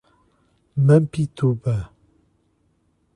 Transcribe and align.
Mampituba 0.85 1.75